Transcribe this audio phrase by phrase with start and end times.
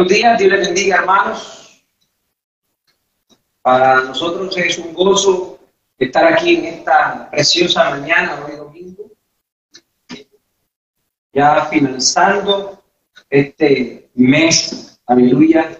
[0.00, 1.84] Buenos días, Dios les bendiga, hermanos.
[3.60, 5.58] Para nosotros es un gozo
[5.98, 9.10] estar aquí en esta preciosa mañana, hoy domingo,
[11.34, 12.82] ya finalizando
[13.28, 15.78] este mes, aleluya,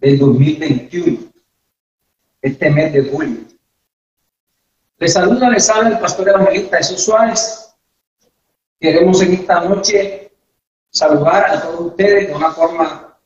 [0.00, 1.30] del 2021,
[2.42, 3.40] este mes de julio.
[4.98, 7.72] Les saluda, les habla el pastor evangelista Jesús Suárez.
[8.80, 10.25] Queremos en esta noche
[10.96, 13.18] saludar a todos ustedes de una forma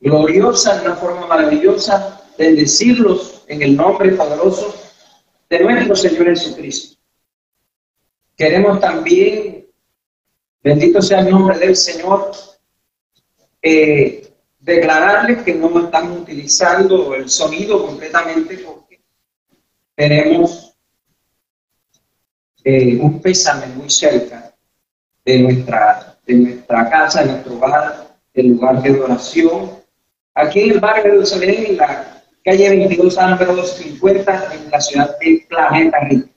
[0.00, 4.74] gloriosa, de una forma maravillosa, bendecirlos en el nombre poderoso
[5.50, 6.98] de nuestro Señor Jesucristo.
[8.34, 9.66] Queremos también,
[10.62, 12.32] bendito sea el nombre del Señor,
[13.60, 19.02] eh, declararles que no estamos utilizando el sonido completamente porque
[19.94, 20.74] tenemos
[22.64, 24.49] eh, un pésame muy cerca
[25.24, 29.70] de nuestra, de nuestra casa, de nuestro hogar, el lugar de oración.
[30.34, 35.18] Aquí en el barrio de Jerusalén, en la calle 22 número 50, en la ciudad
[35.18, 36.28] de Planeta Rico.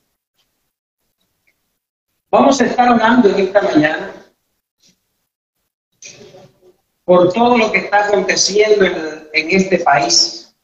[2.29, 4.11] Vamos a estar hablando en esta mañana
[7.05, 8.95] por todo lo que está aconteciendo en,
[9.33, 10.55] en, este país.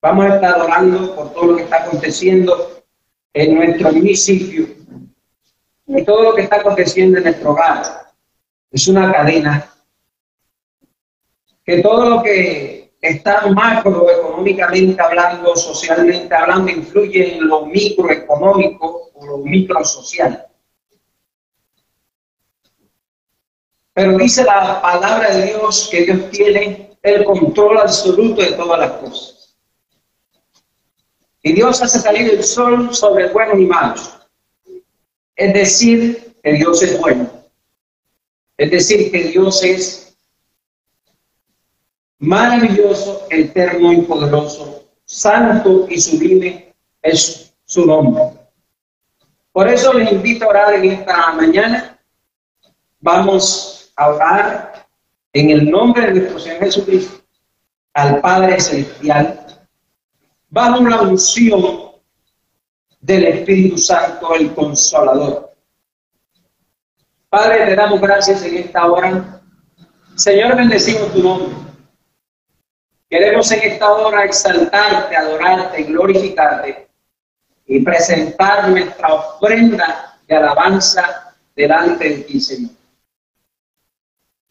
[0.00, 2.84] Vamos a estar orando por todo lo que está aconteciendo
[3.32, 4.73] en nuestro municipio
[5.86, 7.82] y todo lo que está aconteciendo en nuestro hogar.
[8.70, 9.70] Es una cadena
[11.64, 19.38] que todo lo que está macroeconómicamente hablando, socialmente hablando, influye en lo microeconómico o lo
[19.38, 20.46] microsocial.
[23.92, 28.92] Pero dice la palabra de Dios que Dios tiene el control absoluto de todas las
[28.92, 29.56] cosas.
[31.42, 34.23] Y Dios hace salir el sol sobre buenos y malos.
[35.36, 37.30] Es decir, que Dios es bueno.
[38.56, 40.16] Es decir, que Dios es
[42.18, 48.22] maravilloso, eterno y poderoso, santo y sublime es su nombre.
[49.52, 51.98] Por eso les invito a orar en esta mañana.
[53.00, 54.86] Vamos a orar
[55.32, 57.22] en el nombre de nuestro Señor Jesucristo
[57.92, 59.44] al Padre Celestial
[60.48, 61.93] bajo la unción
[63.04, 65.52] del Espíritu Santo, el Consolador.
[67.28, 69.42] Padre, te damos gracias en esta hora.
[70.14, 71.54] Señor, bendecimos tu nombre.
[73.10, 76.88] Queremos en esta hora exaltarte, adorarte, glorificarte
[77.66, 82.70] y presentar nuestra ofrenda de alabanza delante de ti, Señor.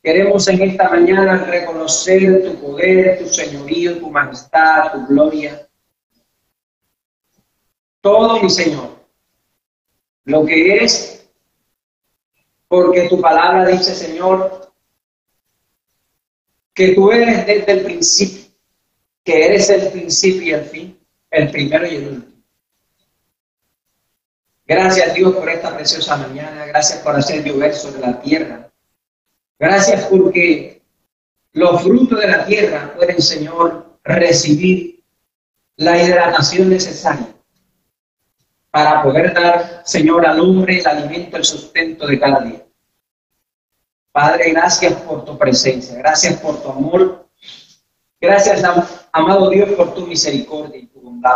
[0.04, 5.68] Queremos en esta mañana reconocer tu poder, tu señorío, tu majestad, tu gloria.
[8.04, 9.00] Todo, mi Señor,
[10.26, 11.26] lo que es,
[12.68, 14.74] porque tu palabra dice, Señor,
[16.74, 18.44] que tú eres desde el principio,
[19.24, 21.00] que eres el principio y el fin,
[21.32, 22.44] el primero y el último.
[24.66, 28.70] Gracias Dios por esta preciosa mañana, gracias por hacer llover sobre la tierra.
[29.58, 30.82] Gracias porque
[31.54, 35.06] los frutos de la tierra pueden, Señor, recibir
[35.78, 37.34] la hidratación necesaria
[38.74, 42.66] para poder dar, Señor, al hombre el alimento, el sustento de cada día.
[44.12, 47.30] Padre, gracias por tu presencia, gracias por tu amor,
[48.20, 48.64] gracias,
[49.12, 51.36] amado Dios, por tu misericordia y tu bondad.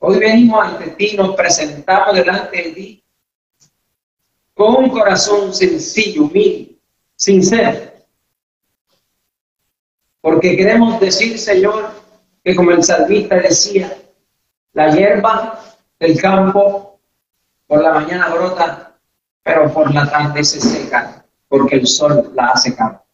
[0.00, 3.04] Hoy venimos ante ti, nos presentamos delante de ti
[4.52, 6.80] con un corazón sencillo, humilde,
[7.14, 7.92] sincero.
[10.20, 11.92] Porque queremos decir, Señor,
[12.42, 13.99] que como el salmista decía,
[14.72, 15.60] la hierba
[15.98, 16.98] del campo
[17.66, 18.98] por la mañana brota,
[19.42, 23.04] pero por la tarde se seca, porque el sol la hace secado.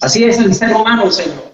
[0.00, 1.52] Así es el ser humano, Señor.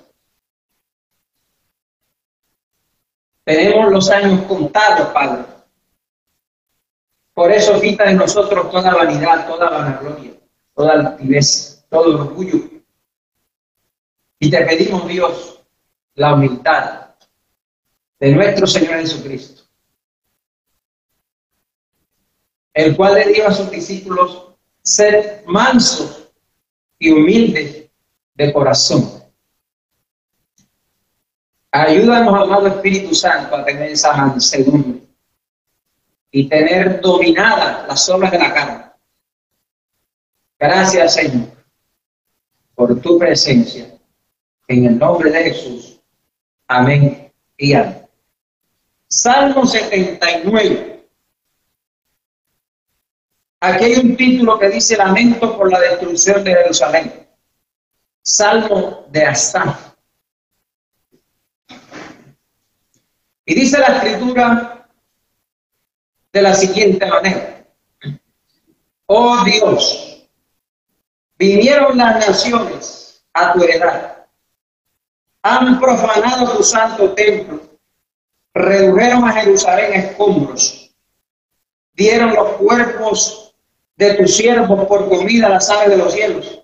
[3.44, 5.44] Tenemos los años contados, Padre.
[7.34, 10.32] Por eso quita de nosotros toda vanidad, toda vanagloria,
[10.74, 12.58] toda altivez, todo orgullo.
[14.38, 15.60] Y te pedimos, Dios,
[16.14, 17.03] la humildad
[18.24, 19.64] de nuestro Señor Jesucristo,
[22.72, 26.32] el cual le dijo a sus discípulos ser mansos
[26.98, 27.90] y humildes
[28.32, 29.22] de corazón.
[31.70, 35.02] Ayúdanos, amado Espíritu Santo, a tener esa mansedumbre
[36.30, 38.84] y tener dominada las obras de la carne.
[40.58, 41.48] Gracias, Señor,
[42.74, 43.86] por tu presencia.
[44.66, 46.00] En el nombre de Jesús.
[46.66, 48.03] Amén y amén.
[49.24, 51.08] Salmo 79.
[53.58, 57.26] Aquí hay un título que dice Lamento por la destrucción de Jerusalén.
[58.20, 59.94] Salmo de Asaf.
[63.46, 64.86] Y dice la escritura
[66.30, 67.66] de la siguiente manera.
[69.06, 70.28] Oh Dios,
[71.38, 74.26] vinieron las naciones a tu heredad,
[75.40, 77.63] han profanado tu santo templo,
[78.54, 80.94] redujeron a Jerusalén escombros,
[81.92, 83.54] dieron los cuerpos
[83.96, 86.62] de tus siervos por comida a las aves de los cielos,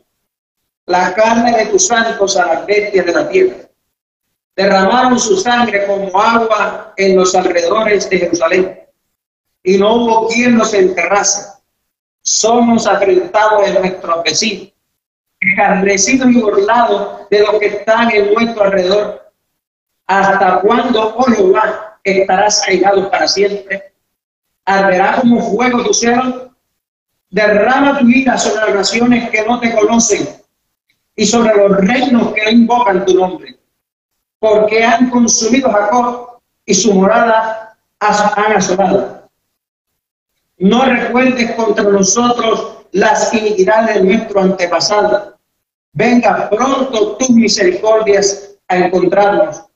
[0.87, 3.57] la carne de tus santos a las bestias de la tierra.
[4.57, 8.81] Derramaron su sangre como agua en los alrededores de Jerusalén,
[9.63, 11.61] y no hubo quien nos enterrase.
[12.23, 14.73] Somos afrentados en nuestros vecinos,
[15.41, 19.30] escarnecidos y burlados de los que están en nuestro alrededor.
[20.11, 23.93] ¿Hasta cuándo, oh Jehová, estarás airado para siempre?
[24.65, 26.51] ¿Arderá como fuego tu cielo?
[27.31, 30.29] Derrama tu ira sobre las naciones que no te conocen
[31.15, 33.57] y sobre los reinos que invocan tu nombre,
[34.41, 39.31] porque han consumido Jacob y su morada han asolado.
[40.59, 45.39] No recuerdes contra nosotros las iniquidades de nuestro antepasado.
[45.93, 49.70] Venga pronto tus misericordias a encontrarnos,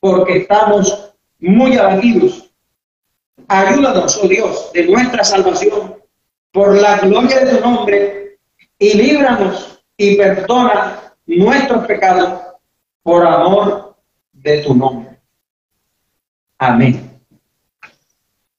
[0.00, 2.50] porque estamos muy abatidos.
[3.46, 5.96] Ayúdanos, oh Dios, de nuestra salvación
[6.52, 8.38] por la gloria de tu nombre
[8.78, 12.40] y líbranos y perdona nuestros pecados
[13.02, 13.96] por amor
[14.32, 15.18] de tu nombre.
[16.58, 17.10] Amén.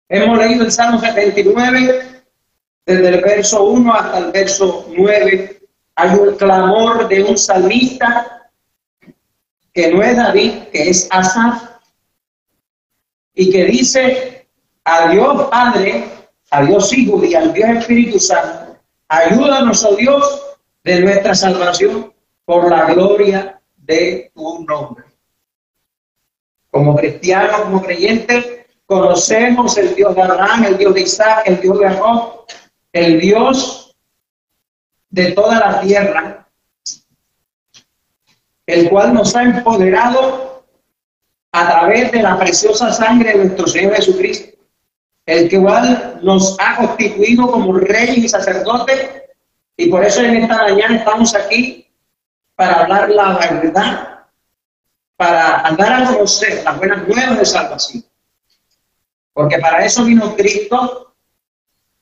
[0.09, 2.23] Hemos leído el Salmo 79,
[2.85, 5.61] desde el verso 1 hasta el verso 9.
[5.95, 8.40] Hay un clamor de un salmista
[9.73, 11.63] que no es David, que es Asaf,
[13.33, 14.47] y que dice
[14.83, 16.05] a Dios Padre,
[16.49, 18.77] a Dios Hijo y al Dios Espíritu Santo.
[19.07, 22.13] Ayúdanos, oh Dios, de nuestra salvación
[22.45, 25.05] por la gloria de tu nombre.
[26.69, 28.45] Como cristianos, como creyentes,
[28.85, 32.45] conocemos el Dios de Abraham, el Dios de Isaac, el Dios de Jacob,
[32.93, 33.95] el Dios
[35.09, 36.47] de toda la tierra,
[38.71, 40.63] el cual nos ha empoderado
[41.51, 44.51] a través de la preciosa sangre de nuestro Señor Jesucristo
[45.25, 49.23] el igual nos ha constituido como reyes y sacerdotes,
[49.77, 51.87] y por eso en esta mañana estamos aquí
[52.55, 54.19] para hablar la verdad,
[55.15, 58.03] para andar a conocer las buenas nuevas de salvación.
[59.33, 61.15] Porque para eso vino Cristo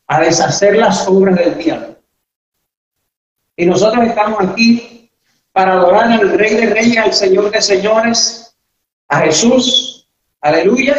[0.08, 1.98] a deshacer las obras del diablo.
[3.56, 4.99] Y nosotros estamos aquí
[5.60, 8.56] para adorar al Rey de Reyes, al Señor de Señores,
[9.10, 10.10] a Jesús.
[10.40, 10.96] Aleluya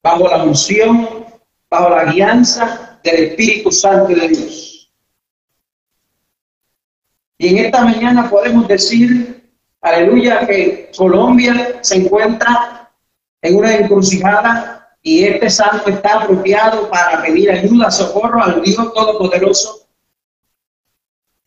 [0.00, 1.26] bajo la unción,
[1.68, 4.92] bajo la guianza del Espíritu Santo de Dios.
[7.38, 9.50] Y en esta mañana podemos decir,
[9.80, 12.88] aleluya, que Colombia se encuentra
[13.42, 19.88] en una encrucijada y este santo está apropiado para pedir ayuda, socorro al Dios Todopoderoso,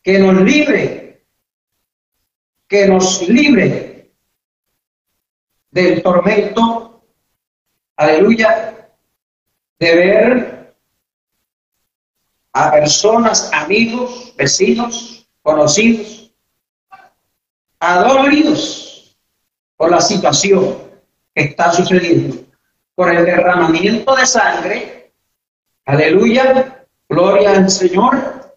[0.04, 1.01] que nos libre,
[2.72, 4.10] que nos libre
[5.72, 7.04] del tormento
[7.98, 8.90] aleluya,
[9.78, 10.74] de ver
[12.54, 16.34] a personas, amigos, vecinos, conocidos,
[17.78, 19.18] adoloridos
[19.76, 20.78] por la situación
[21.36, 22.38] que está sucediendo,
[22.96, 25.14] por el derramamiento de sangre,
[25.84, 28.56] aleluya, gloria al Señor,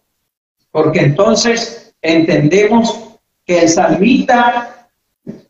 [0.71, 3.04] porque entonces entendemos
[3.45, 4.89] que el salmista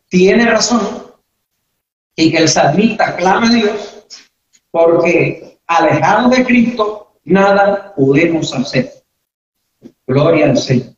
[0.08, 1.12] tiene razón
[2.14, 4.06] y que el salmista clame a Dios,
[4.70, 8.92] porque alejado de Cristo nada podemos hacer.
[10.06, 10.94] Gloria al Señor.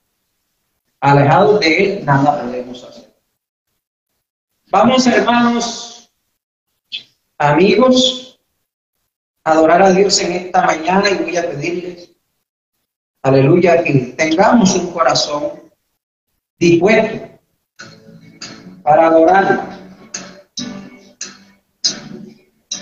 [1.01, 3.15] Alejado de Él nada podemos hacer.
[4.71, 6.13] Vamos, hermanos,
[7.39, 8.39] amigos,
[9.45, 12.11] a adorar a Dios en esta mañana y voy a pedirles,
[13.23, 15.68] aleluya, que tengamos un corazón
[16.59, 17.29] dispuesto
[18.83, 19.79] para adorar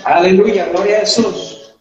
[0.07, 1.75] Aleluya, gloria a Jesús.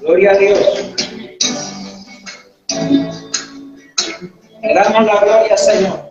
[0.00, 0.94] Gloria a Dios.
[4.62, 6.08] Le damos la gloria, Señor.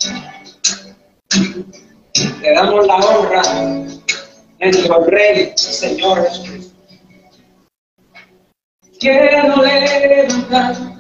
[2.40, 3.42] Le damos la honra
[4.60, 6.28] nuestro Rey, Señor.
[9.00, 10.90] Quiero levantar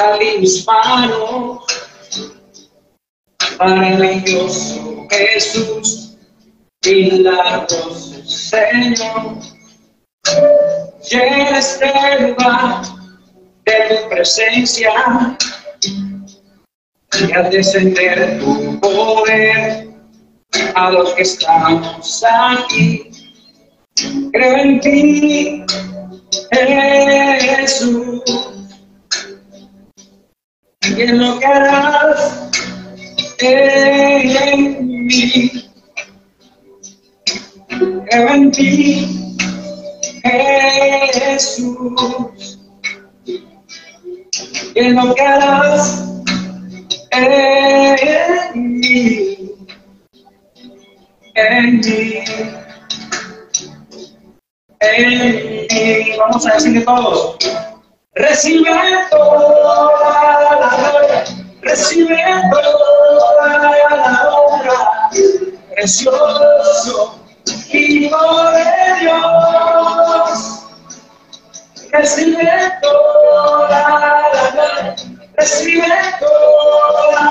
[0.00, 1.64] a mis manos,
[3.58, 6.16] maravilloso Jesús
[6.86, 9.36] milagros, Señor.
[11.10, 11.90] Llena este
[12.20, 12.82] lugar
[13.66, 14.92] de tu presencia
[17.18, 19.88] y al descender tu poder
[20.74, 23.10] a los que estamos aquí.
[24.32, 25.64] Creo en ti,
[26.52, 28.22] Jesús,
[31.00, 32.50] en lo que harás
[33.38, 35.66] en mí.
[38.10, 39.36] En ti,
[41.14, 42.58] Jesús,
[44.74, 45.22] en lo que
[47.12, 49.54] en mí,
[51.34, 52.24] en mí,
[54.80, 56.16] en mí.
[56.18, 57.36] Vamos a decirle todos,
[58.14, 58.70] recibe
[59.10, 60.39] toda
[61.70, 62.18] recibe
[62.50, 63.46] toda
[63.90, 64.78] la honra,
[65.72, 67.14] precioso
[67.72, 68.64] Hijo de
[69.00, 70.38] Dios.
[71.92, 72.50] Recibe
[72.82, 74.96] toda la
[76.18, 77.22] toda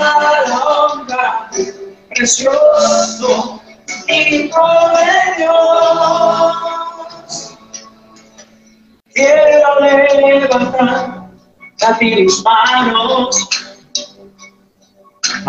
[0.47, 1.49] la honra,
[2.15, 3.61] precioso
[4.07, 6.55] Hijo de Dios.
[9.13, 9.79] Quiero
[10.39, 11.19] levantar
[11.87, 13.68] a ti mis manos,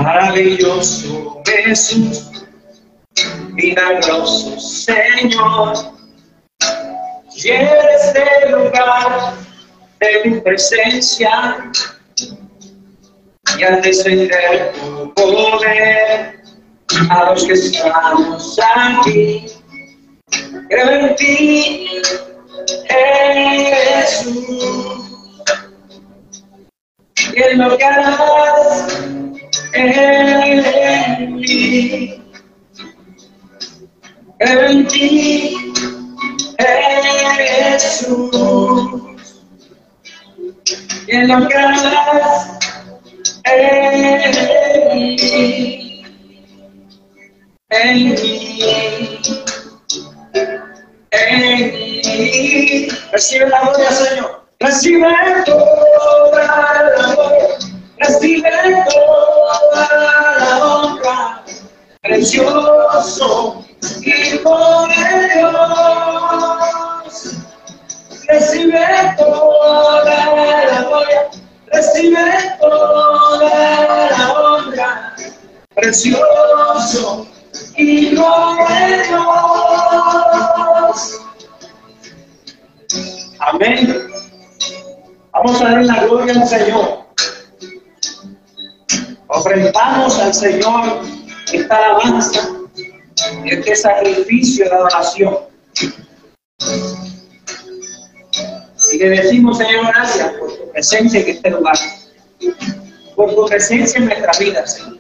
[0.02, 2.46] maravilloso Jesús,
[3.52, 5.74] milagroso Señor.
[7.34, 9.34] Llena este lugar
[10.00, 11.70] de tu presencia
[13.58, 16.40] y al descender tu poder
[17.10, 19.46] a los que estamos aquí.
[20.68, 21.88] Creo en ti,
[22.88, 25.10] Jesús,
[27.34, 28.18] y en lo que harás
[29.80, 32.22] en mí.
[34.38, 35.56] En ti,
[36.58, 38.30] Jesús,
[41.06, 42.58] y en que harás
[43.44, 44.00] en
[44.94, 46.02] mí,
[47.70, 49.22] en mí,
[51.10, 52.88] en mí.
[53.12, 54.46] Recibe la gloria, Señor.
[54.60, 55.08] Recibe
[55.44, 56.99] toda la
[58.00, 58.50] recibe
[58.90, 59.88] toda
[60.38, 61.44] la honra,
[62.02, 63.64] precioso
[64.02, 65.04] Hijo de
[65.34, 67.14] Dios.
[68.28, 68.84] Recibe
[69.18, 71.22] toda la gloria,
[71.66, 72.26] recibe
[72.60, 74.90] toda la honra,
[75.74, 77.26] precioso
[77.76, 78.78] Hijo de
[79.08, 79.30] Dios.
[83.40, 84.10] Amén.
[85.32, 87.09] Vamos a dar la gloria al Señor.
[89.32, 91.02] Ofrendamos al Señor
[91.52, 92.48] esta alabanza,
[93.44, 95.38] este sacrificio de adoración.
[98.90, 101.76] Y le decimos, Señor, gracias por tu presencia en este lugar,
[103.14, 104.98] por tu presencia en nuestra vida, Señor.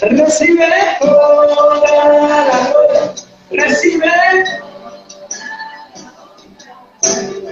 [0.00, 0.66] Recibe
[0.98, 3.14] toda la gloria,
[3.50, 4.10] recibe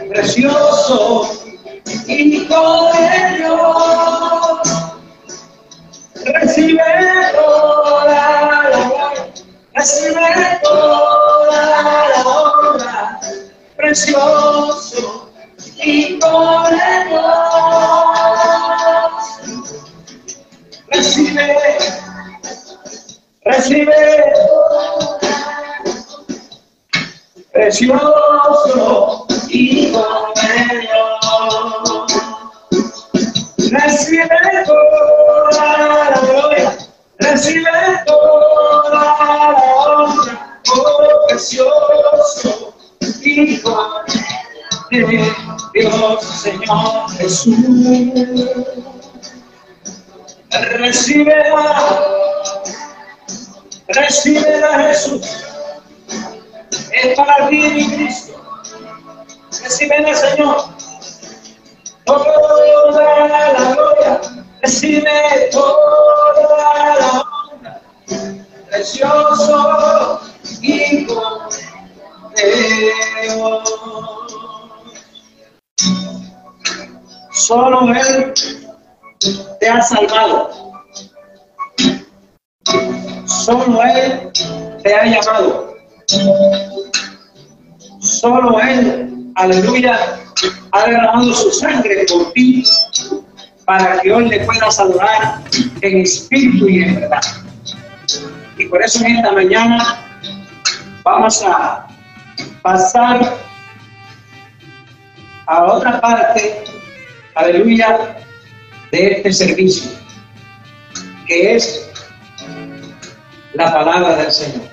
[0.08, 1.37] precioso
[2.08, 4.62] Hijo de Dios.
[6.24, 6.82] Recibe
[7.34, 9.30] toda la gloria,
[9.74, 13.20] recibe toda la honra,
[13.76, 15.30] precioso
[15.84, 17.28] Hijo de Dios.
[20.90, 21.46] Recibe,
[23.44, 24.00] recibe,
[27.52, 31.77] precioso Hijo de Dios.
[33.70, 34.28] Recibe
[34.64, 36.78] toda la gloria,
[37.18, 37.70] recibe
[38.06, 39.56] toda la
[39.86, 42.74] honra, oh precioso
[43.20, 43.90] Hijo
[44.90, 45.28] de
[45.74, 47.56] Dios, Señor Jesús.
[50.50, 51.34] Recibe,
[53.88, 55.26] recibe a Jesús.
[56.92, 58.40] Es para ti, mi Cristo.
[59.62, 60.87] Recibe Señor.
[62.08, 64.20] Toda la gloria,
[64.62, 67.80] recibe toda la honra.
[68.70, 70.20] Precioso
[70.64, 71.18] de Dios.
[77.30, 78.32] Solo Él
[79.60, 80.50] te ha salvado.
[83.26, 84.32] Solo Él
[84.82, 85.74] te ha llamado.
[88.00, 90.18] Solo Él, aleluya,
[90.72, 92.64] ha derramado su sangre por ti
[93.64, 95.42] para que hoy le puedas adorar
[95.80, 97.20] en espíritu y en verdad.
[98.56, 99.78] Y por eso en esta mañana
[101.02, 101.86] vamos a
[102.62, 103.36] pasar
[105.46, 106.64] a otra parte,
[107.34, 108.16] aleluya,
[108.90, 109.90] de este servicio,
[111.26, 111.90] que es
[113.54, 114.68] la palabra del Señor.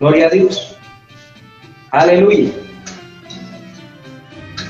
[0.00, 0.76] Gloria a Dios.
[1.90, 2.63] Aleluya.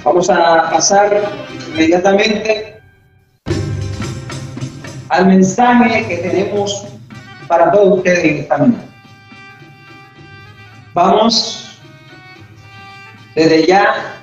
[0.05, 1.33] Vamos a pasar
[1.73, 2.79] inmediatamente
[5.09, 6.87] al mensaje que tenemos
[7.49, 8.85] para todos ustedes en esta mañana.
[10.93, 11.81] Vamos
[13.35, 14.21] desde ya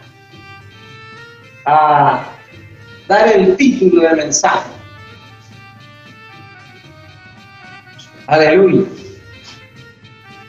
[1.65, 2.25] a
[3.07, 4.69] dar el título del mensaje.
[8.27, 8.87] Aleluya.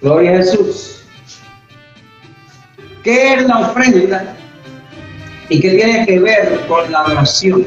[0.03, 1.05] Gloria a Jesús.
[3.03, 4.37] ¿Qué es la ofrenda?
[5.53, 7.67] ¿Y qué tiene que ver con la oración?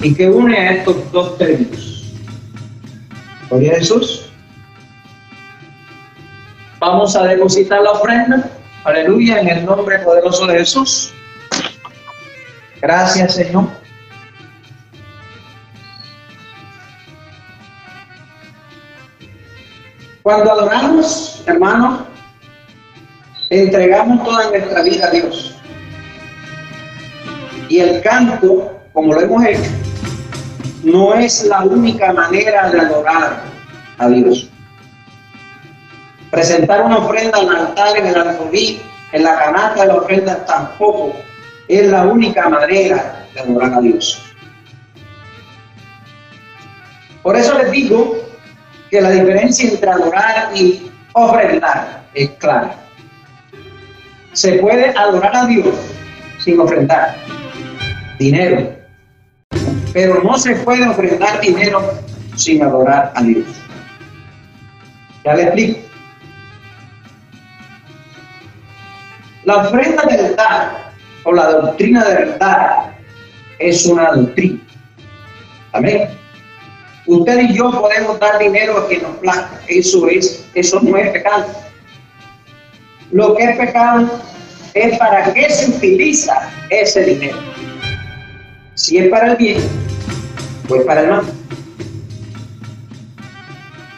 [0.00, 2.14] ¿Y qué une a estos dos términos?
[3.50, 4.30] Gloria Jesús.
[6.78, 8.48] Vamos a depositar la ofrenda.
[8.84, 11.12] Aleluya, en el nombre poderoso de Jesús.
[12.80, 13.66] Gracias, Señor.
[20.22, 22.06] Cuando adoramos, hermano,
[23.50, 25.51] entregamos toda nuestra vida a Dios.
[27.72, 29.70] Y el canto, como lo hemos hecho,
[30.84, 33.44] no es la única manera de adorar
[33.96, 34.50] a Dios.
[36.30, 38.78] Presentar una ofrenda al altar, en el alfolí,
[39.12, 41.14] en la canasta de la ofrenda tampoco
[41.66, 44.22] es la única manera de adorar a Dios.
[47.22, 48.18] Por eso les digo
[48.90, 52.74] que la diferencia entre adorar y ofrendar es clara.
[54.34, 55.74] Se puede adorar a Dios
[56.38, 57.16] sin ofrendar
[58.22, 58.76] dinero,
[59.92, 61.82] pero no se puede ofrendar dinero
[62.36, 63.44] sin adorar a Dios.
[65.24, 65.80] Ya le explico.
[69.44, 70.92] La ofrenda del dar
[71.24, 72.92] o la doctrina de verdad
[73.58, 74.60] es una doctrina.
[75.72, 76.08] Amén.
[77.06, 79.60] Usted y yo podemos dar dinero a quien nos plazca.
[79.66, 81.46] Eso es, eso no es pecado.
[83.10, 84.20] Lo que es pecado
[84.74, 87.51] es para qué se utiliza ese dinero.
[88.74, 89.60] Si es para el bien,
[90.66, 91.24] pues para el mal.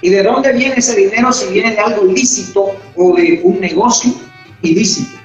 [0.03, 4.13] ¿Y de dónde viene ese dinero si viene de algo ilícito o de un negocio
[4.63, 5.19] ilícito?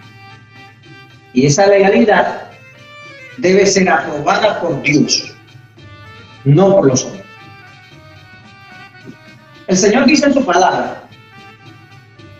[1.33, 2.49] Y esa legalidad
[3.37, 5.33] debe ser aprobada por Dios,
[6.45, 7.25] no por los hombres.
[9.67, 11.03] El Señor dice en su palabra,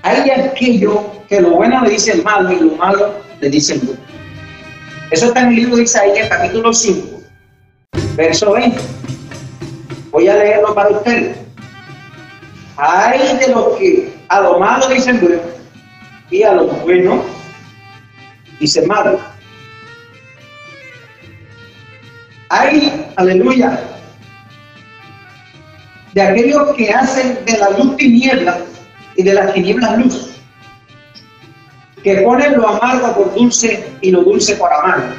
[0.02, 3.80] hay aquello que lo bueno le dice el malo y lo malo le dice el
[3.82, 4.09] bueno.
[5.12, 7.22] Eso está en el libro de Isaías, capítulo 5,
[8.16, 8.80] verso 20.
[10.12, 11.36] Voy a leerlo para ustedes.
[12.78, 15.42] Hay de lo que a lo malo dicen bueno
[16.30, 17.24] y a lo bueno
[18.60, 19.20] dice malo.
[22.50, 23.80] Hay, aleluya,
[26.14, 28.60] de aquellos que hacen de la luz tiniebla
[29.16, 30.39] y de las tinieblas luz,
[32.04, 35.14] que ponen lo amargo por dulce y lo dulce por amargo.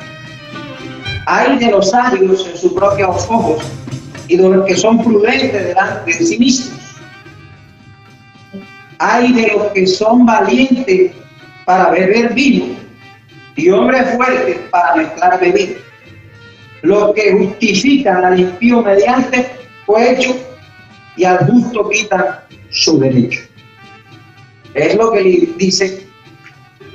[1.27, 3.63] Hay de los sabios en sus propios ojos
[4.29, 6.79] y de los que son prudentes delante de sí mismos.
[8.99, 11.13] Hay de los que son valientes
[11.65, 12.75] para beber vino
[13.57, 15.83] y hombres fuertes para mezclar bebidas.
[16.83, 19.51] Lo que justifican al impío mediante
[19.85, 20.35] fue hecho
[21.17, 23.41] y al justo quita su derecho.
[24.75, 26.10] Es lo que dice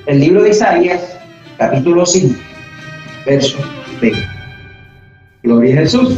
[0.05, 1.01] el libro de Isaías,
[1.57, 2.35] capítulo 5,
[3.25, 3.57] verso
[4.01, 4.27] 20.
[5.43, 6.15] Gloria a Jesús.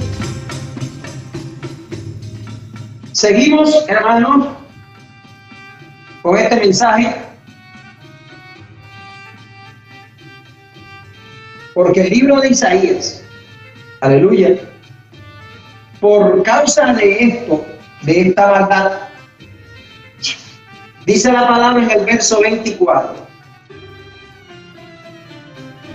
[3.12, 4.48] Seguimos, hermanos,
[6.22, 7.28] con este mensaje
[11.78, 13.22] Porque el libro de Isaías,
[14.02, 14.58] aleluya,
[16.00, 17.64] por causa de esto,
[18.02, 19.10] de esta verdad,
[21.06, 23.27] dice la palabra en el verso 24.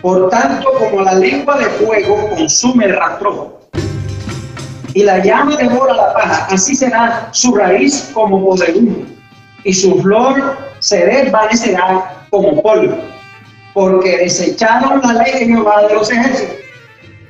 [0.03, 3.61] Por tanto, como la lengua de fuego consume el rastrojo
[4.95, 9.05] y la llama devora la paja, así será su raíz como podredumbre
[9.65, 12.99] y su flor se desvanecerá como polvo
[13.75, 16.57] porque desecharon la ley de Jehová de los ejércitos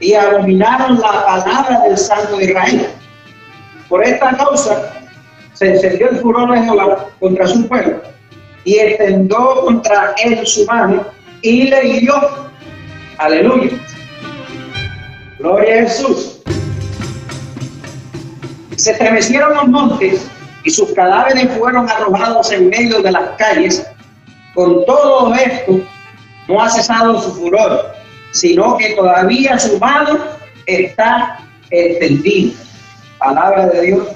[0.01, 2.89] y abominaron la palabra del Santo de Israel.
[3.89, 4.93] Por esta causa
[5.53, 8.03] se encendió el furor de Jehová contra su pueblo
[8.65, 11.05] y extendió contra él su mano
[11.43, 12.52] y le hirió.
[13.23, 13.71] Aleluya.
[15.39, 16.43] Gloria a Jesús.
[18.75, 20.27] Se estremecieron los montes
[20.65, 23.87] y sus cadáveres fueron arrojados en medio de las calles.
[24.55, 25.81] Con todo esto,
[26.49, 27.95] no ha cesado su furor,
[28.33, 30.19] sino que todavía su mano
[30.67, 31.39] está
[31.71, 32.55] extendida.
[33.19, 34.09] Palabra de Dios.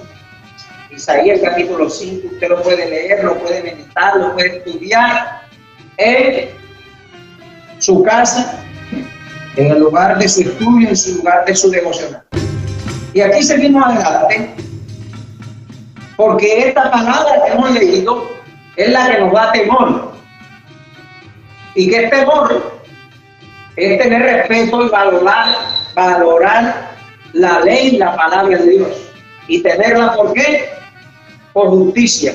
[0.90, 5.42] Isaías capítulo 5, usted lo puede leer, lo puede meditar, lo puede estudiar
[5.97, 6.49] en
[7.79, 8.65] su casa,
[9.57, 12.23] en el lugar de su estudio, en su lugar de su devocional.
[13.14, 14.55] Y aquí seguimos adelante,
[16.16, 18.31] porque esta palabra que hemos leído
[18.77, 20.12] es la que nos da temor.
[21.75, 22.81] Y que temor
[23.77, 25.57] es tener respeto y valorar,
[25.95, 26.90] valorar
[27.33, 28.88] la ley, la palabra de Dios.
[29.49, 30.69] Y tenerla, ¿por qué?
[31.53, 32.35] Por justicia,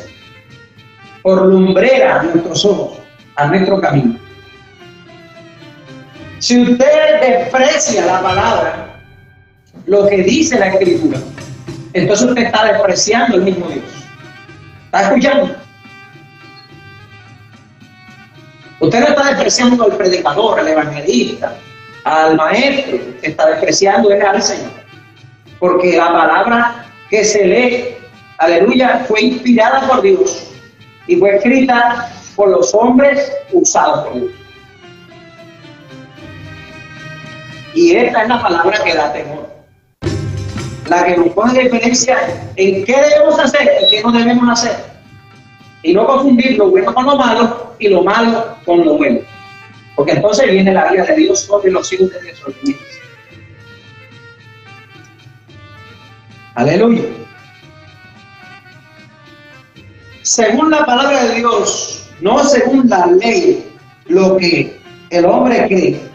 [1.22, 3.00] por lumbrera a nuestros ojos,
[3.36, 4.18] a nuestro camino.
[6.42, 9.00] Si usted desprecia la palabra,
[9.86, 11.20] lo que dice la escritura,
[11.94, 13.86] entonces usted está despreciando el mismo Dios.
[14.86, 15.56] ¿Está escuchando?
[18.80, 21.56] Usted no está despreciando al predicador, al evangelista,
[22.06, 24.72] al maestro, está despreciando al Señor.
[25.60, 27.98] Porque la palabra que se lee,
[28.40, 30.48] aleluya, fue inspirada por Dios
[31.06, 34.41] y fue escrita por los hombres usados por Dios.
[37.74, 39.50] Y esta es la palabra que da temor.
[40.90, 42.18] La que nos pone diferencia
[42.56, 44.76] en qué debemos hacer y qué no debemos hacer.
[45.84, 49.20] Y no confundir lo bueno con lo malo y lo malo con lo bueno.
[49.96, 52.40] Porque entonces viene la vida de Dios sobre los hijos de Dios.
[56.56, 57.04] Aleluya.
[60.24, 63.66] Según la palabra de Dios, no según la ley,
[64.06, 64.80] lo que
[65.10, 66.11] el hombre cree,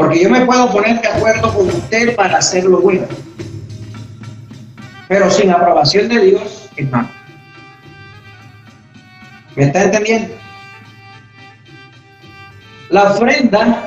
[0.00, 3.06] porque yo me puedo poner de acuerdo con usted para hacer lo bueno.
[5.08, 7.10] Pero sin aprobación de Dios es malo.
[9.56, 10.34] ¿Me está entendiendo?
[12.88, 13.82] La ofrenda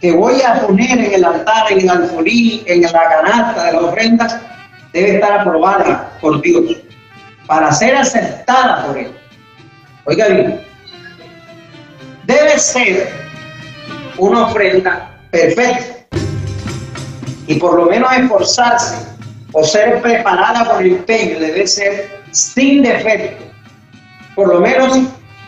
[0.00, 3.82] que voy a poner en el altar, en el alfolí, en la canasta de las
[3.82, 4.40] ofrendas,
[4.94, 6.74] debe estar aprobada por Dios
[7.46, 9.12] para ser aceptada por Él.
[10.06, 10.60] Oiga bien,
[12.24, 13.25] debe ser
[14.18, 16.06] una ofrenda perfecta
[17.46, 19.06] y por lo menos esforzarse
[19.52, 23.44] o ser preparada por el empeño debe ser sin defecto.
[24.34, 24.98] Por lo menos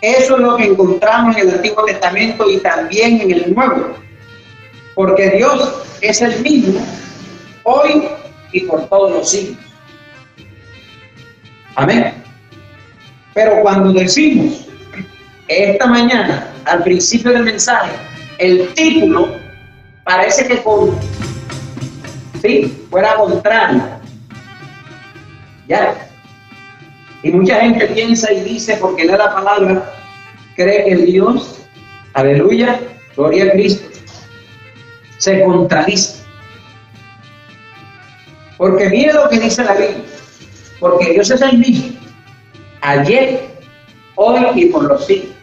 [0.01, 3.97] eso es lo que encontramos en el Antiguo Testamento y también en el Nuevo.
[4.95, 6.81] Porque Dios es el mismo
[7.65, 8.09] hoy
[8.53, 9.59] y por todos los siglos.
[11.75, 12.15] Amén.
[13.35, 14.67] Pero cuando decimos
[15.47, 17.93] esta mañana, al principio del mensaje,
[18.39, 19.37] el título
[20.05, 20.97] parece que con,
[22.41, 23.83] sí, fuera contrario.
[25.67, 26.09] Ya.
[27.23, 29.93] Y mucha gente piensa y dice, porque lee la palabra,
[30.57, 31.59] cree que Dios,
[32.15, 32.81] aleluya,
[33.17, 33.89] gloria a Cristo,
[35.19, 36.23] se contradice.
[38.57, 40.05] Porque mire lo que dice la Biblia,
[40.81, 41.99] porque Dios es el mismo,
[42.81, 43.51] ayer,
[44.15, 45.35] hoy y por los siglos.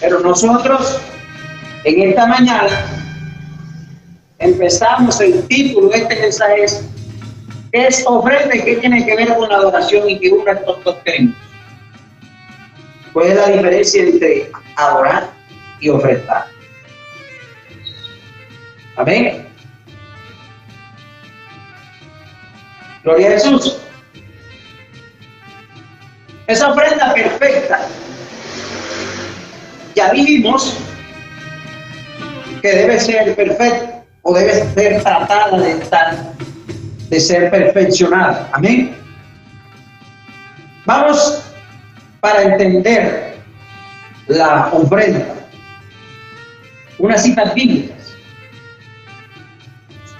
[0.00, 1.00] Pero nosotros
[1.84, 2.68] en esta mañana
[4.38, 6.66] empezamos el título de este mensaje
[7.72, 11.36] es, ofrenda que tiene que ver con la adoración y que una estos dos términos.
[13.12, 15.30] ¿Cuál es la diferencia entre adorar
[15.80, 16.46] y ofrendar?
[18.96, 19.46] Amén.
[23.02, 23.78] Gloria a Jesús.
[26.46, 27.88] Esa ofrenda perfecta.
[29.94, 30.76] Ya vivimos
[32.60, 36.34] que debe ser perfecta o debe ser tratada de estar,
[37.08, 38.48] de ser perfeccionada.
[38.52, 38.94] Amén.
[40.84, 41.42] Vamos
[42.20, 43.36] para entender
[44.26, 45.26] la ofrenda.
[46.98, 47.96] Unas citas bíblicas.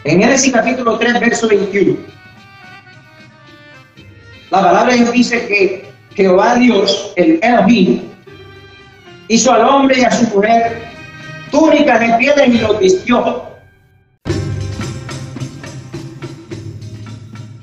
[0.04, 1.98] En Génesis capítulo 3, verso 21.
[4.50, 8.02] La palabra dice que Jehová Dios, el Elohim,
[9.28, 10.89] hizo al hombre y a su mujer
[11.50, 13.50] túnicas de piedra y los vistió.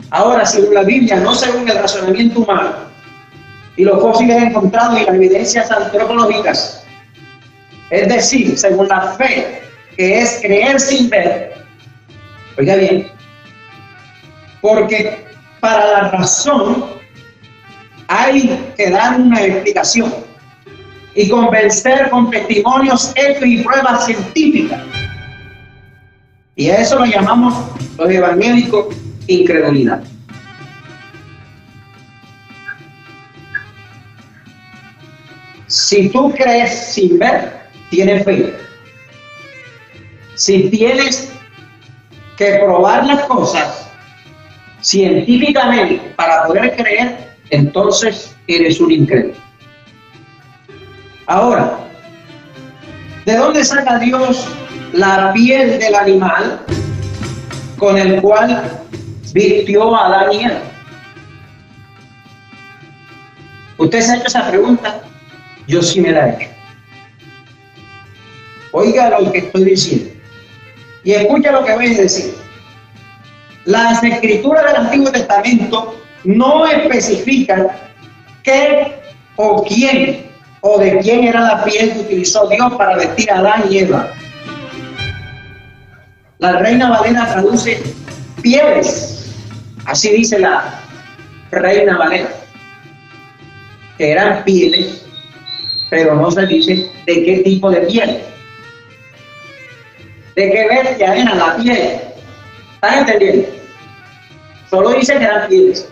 [0.09, 2.87] Ahora, según la Biblia, no según el razonamiento humano,
[3.75, 6.83] y los fósiles encontrados y las evidencias antropológicas,
[7.89, 9.61] es decir, según la fe,
[9.95, 11.53] que es creer sin ver,
[12.57, 13.07] oiga bien,
[14.61, 15.25] porque
[15.59, 16.85] para la razón
[18.07, 20.26] hay que dar una explicación
[21.17, 24.79] y convencer con testimonios hechos y pruebas científicas.
[26.55, 27.55] Y a eso lo llamamos
[27.97, 30.03] los evangélicos incredulidad.
[35.65, 38.55] Si tú crees sin ver, tienes fe.
[40.35, 41.33] Si tienes
[42.37, 43.89] que probar las cosas
[44.81, 49.46] científicamente para poder creer, entonces eres un incrédulo.
[51.27, 51.77] Ahora,
[53.25, 54.47] ¿de dónde saca Dios
[54.93, 56.61] la piel del animal
[57.77, 58.79] con el cual
[59.33, 60.57] vistió a Daniel?
[63.77, 65.01] ¿Usted se ha hecho esa pregunta?
[65.67, 66.49] Yo sí me la he hecho.
[68.71, 70.09] Oiga lo que estoy diciendo.
[71.03, 72.35] Y escucha lo que voy a decir.
[73.65, 77.67] Las escrituras del Antiguo Testamento no especifican
[78.43, 78.95] qué
[79.35, 80.26] o quién
[80.69, 84.11] o de quién era la piel que utilizó Dios para vestir a Adán y Eva.
[86.39, 87.81] La reina Valera traduce
[88.41, 89.33] pieles,
[89.85, 90.81] así dice la
[91.51, 92.29] reina Valera,
[93.97, 95.05] que eran pieles,
[95.89, 98.21] pero no se dice de qué tipo de piel,
[100.35, 102.01] de qué bestia era la piel.
[102.75, 103.47] ¿Están entendiendo?
[104.69, 105.89] Solo dice que eran pieles.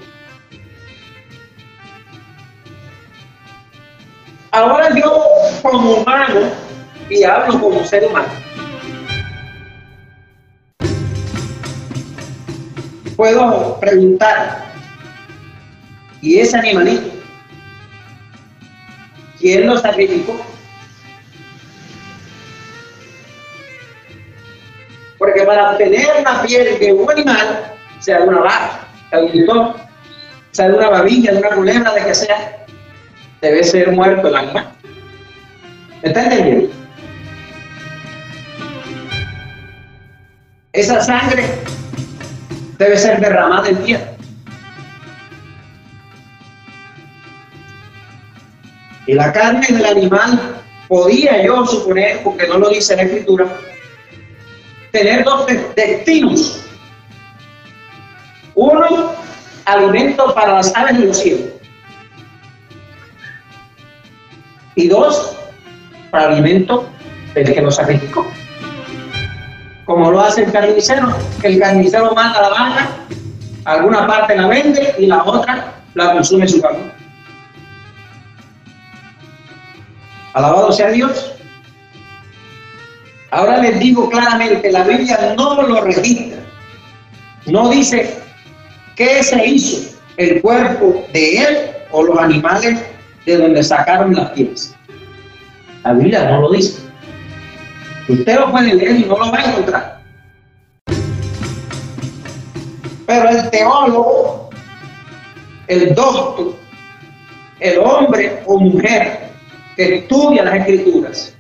[4.56, 5.22] Ahora yo
[5.62, 6.50] como humano,
[7.10, 8.30] y hablo como ser humano,
[13.18, 14.63] puedo preguntar,
[16.22, 17.12] ¿y ese animalito?
[19.39, 20.39] ¿Quién lo sacrificó?
[25.18, 29.74] Porque para obtener la piel de un animal, sea de una vaca, de un
[30.52, 32.64] sea una babilla, de una culebra, de que sea,
[33.41, 34.71] debe ser muerto el animal.
[36.04, 36.69] ¿Me?
[40.74, 41.45] Esa sangre
[42.78, 44.12] debe ser derramada en tierra.
[49.08, 53.48] Y la carne del animal podía yo suponer, porque no lo dice la escritura,
[54.91, 56.62] tener dos destinos.
[58.56, 59.13] Uno,
[59.65, 61.55] alimento para las aves de los cielos.
[64.76, 65.36] Y dos,
[66.12, 66.88] para alimento
[67.34, 68.26] del que lo sacrificó.
[69.86, 72.90] Como lo hace el carnicero, que el carnicero manda la vaca,
[73.66, 76.92] alguna parte la vende y la otra la consume su carne.
[80.34, 81.34] Alabado sea Dios.
[83.32, 86.40] Ahora les digo claramente, la Biblia no lo registra.
[87.46, 88.18] No dice
[88.96, 91.58] qué se hizo el cuerpo de él
[91.92, 92.82] o los animales
[93.26, 94.76] de donde sacaron las piezas.
[95.84, 96.82] La Biblia no lo dice.
[98.08, 100.02] Usted lo puede leer y no lo va a encontrar.
[103.08, 104.50] Pero el teólogo,
[105.68, 106.56] el doctor,
[107.60, 109.30] el hombre o mujer
[109.76, 111.36] que estudia las escrituras,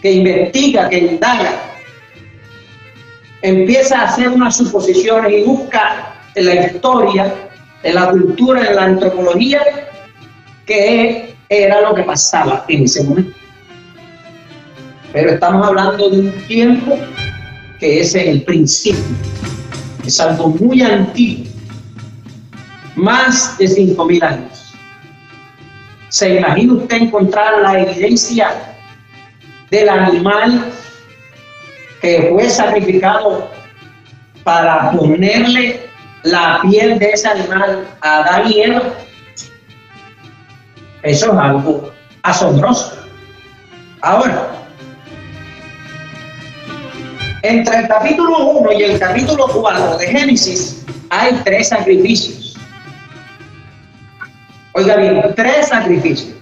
[0.00, 1.52] que investiga, que indaga,
[3.42, 7.34] empieza a hacer unas suposiciones y busca en la historia,
[7.82, 9.62] en la cultura, en la antropología,
[10.66, 13.36] qué era lo que pasaba en ese momento.
[15.12, 16.98] Pero estamos hablando de un tiempo
[17.78, 19.04] que es el principio,
[20.04, 21.46] es algo muy antiguo,
[22.96, 24.74] más de 5.000 años.
[26.08, 28.76] ¿Se imagina usted encontrar la evidencia
[29.70, 30.72] del animal
[32.00, 33.50] que fue sacrificado
[34.44, 35.80] para ponerle
[36.22, 38.82] la piel de ese animal a Adán Eva?
[41.04, 41.90] Eso es algo
[42.22, 42.96] asombroso.
[44.00, 44.48] Ahora,
[47.42, 52.56] entre el capítulo 1 y el capítulo 4 de Génesis hay tres sacrificios.
[54.72, 56.36] Oiga bien, tres sacrificios.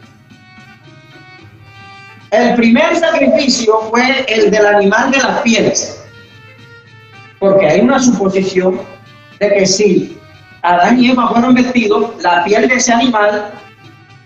[2.30, 6.00] El primer sacrificio fue el del animal de las pieles,
[7.40, 8.80] porque hay una suposición
[9.40, 10.18] de que si
[10.62, 13.52] Adán y Eva fueron vestidos, la piel de ese animal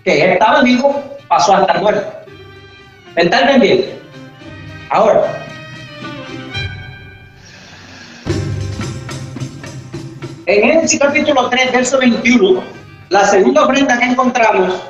[0.07, 2.13] que estaba vivo pasó a estar muerto.
[3.17, 3.87] ¿Me está entendiendo?
[4.91, 5.45] Ahora,
[10.47, 12.63] en ese capítulo 3, verso 21,
[13.09, 14.81] la segunda ofrenda que encontramos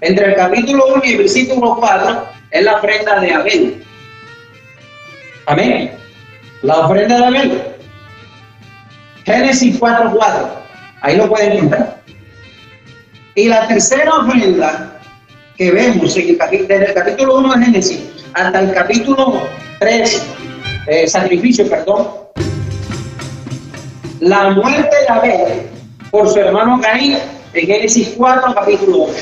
[0.00, 3.84] entre el capítulo 1 y el versículo 4 es la ofrenda de Abel.
[5.46, 5.90] Amén.
[6.62, 7.62] La ofrenda de Abel.
[9.24, 10.48] Génesis 4, 4.
[11.00, 12.03] Ahí lo pueden encontrar.
[13.36, 15.00] Y la tercera ofrenda
[15.56, 18.00] que vemos en el desde el capítulo 1 de Génesis
[18.32, 19.42] hasta el capítulo
[19.80, 20.22] 3,
[20.86, 22.08] eh, sacrificio, perdón,
[24.20, 25.62] la muerte de Abel
[26.10, 27.18] por su hermano Caín
[27.52, 29.14] en Génesis 4, capítulo 8.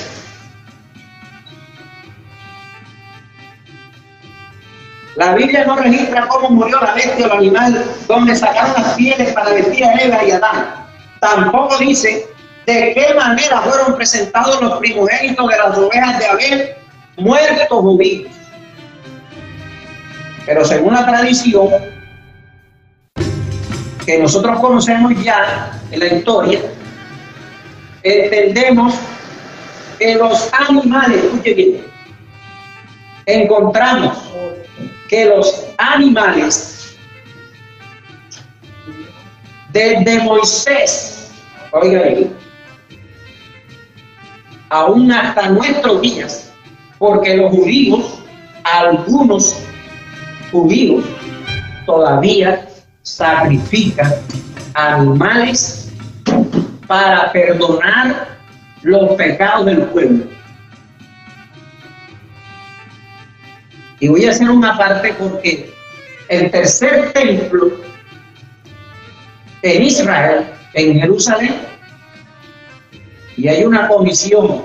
[5.16, 9.32] La Biblia no registra cómo murió la bestia o el animal donde sacaron las pieles
[9.32, 10.74] para vestir a Eva y Adán.
[11.20, 12.26] Tampoco dice
[12.66, 16.74] de qué manera fueron presentados los primogénitos de las ovejas de Abel,
[17.16, 18.32] muertos o vivos.
[20.46, 21.68] Pero según la tradición
[24.04, 26.60] que nosotros conocemos ya en la historia,
[28.02, 28.94] entendemos
[29.98, 31.86] que los animales, escuche bien,
[33.26, 34.18] encontramos
[35.08, 36.96] que los animales
[39.72, 41.30] desde Moisés,
[41.70, 42.02] oiga
[44.72, 46.50] aún hasta nuestros días,
[46.98, 48.22] porque los judíos,
[48.64, 49.54] algunos
[50.50, 51.04] judíos,
[51.84, 52.66] todavía
[53.02, 54.14] sacrifican
[54.72, 55.92] animales
[56.86, 58.28] para perdonar
[58.80, 60.24] los pecados del pueblo.
[64.00, 65.70] Y voy a hacer una parte porque
[66.28, 67.72] el tercer templo
[69.60, 71.71] en Israel, en Jerusalén,
[73.36, 74.62] y hay una comisión,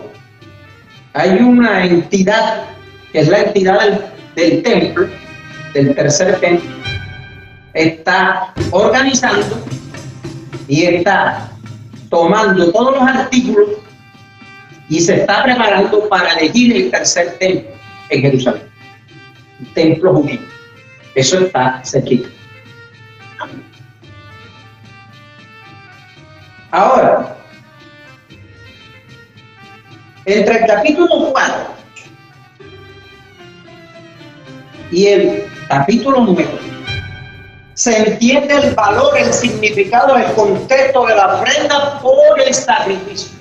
[1.13, 2.65] hay una entidad,
[3.11, 5.07] que es la entidad del, templo,
[5.73, 6.69] del tercer templo,
[7.73, 9.63] está organizando
[10.67, 11.51] y está
[12.09, 13.69] tomando todos los artículos
[14.89, 17.71] y se está preparando para elegir el tercer templo
[18.09, 18.77] en Jerusalén
[19.73, 20.39] templo judío.
[21.15, 22.29] Eso está cerquita.
[26.71, 27.36] Ahora,
[30.27, 31.55] entre el capítulo 4
[34.91, 36.47] y el capítulo 9
[37.75, 43.37] se entiende el valor, el significado, el contexto de la ofrenda por el sacrificio.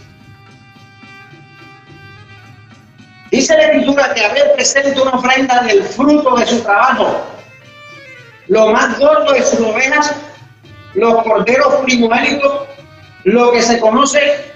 [3.33, 7.27] Dice la escritura que Abel presenta una ofrenda del fruto de su trabajo.
[8.46, 10.14] Lo más gordo de sus ovejas,
[10.94, 12.68] los corderos primogénitos,
[13.25, 14.56] lo que se conoce